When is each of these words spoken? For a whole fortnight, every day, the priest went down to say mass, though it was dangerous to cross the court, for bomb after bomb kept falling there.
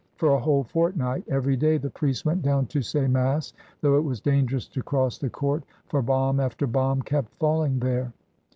For 0.15 0.29
a 0.33 0.39
whole 0.39 0.63
fortnight, 0.63 1.25
every 1.27 1.55
day, 1.55 1.77
the 1.77 1.91
priest 1.91 2.25
went 2.25 2.41
down 2.41 2.65
to 2.73 2.81
say 2.81 3.05
mass, 3.05 3.53
though 3.81 3.99
it 3.99 4.03
was 4.03 4.19
dangerous 4.19 4.65
to 4.69 4.81
cross 4.81 5.19
the 5.19 5.29
court, 5.29 5.63
for 5.89 6.01
bomb 6.01 6.39
after 6.39 6.65
bomb 6.65 7.03
kept 7.03 7.35
falling 7.37 7.77
there. 7.77 8.11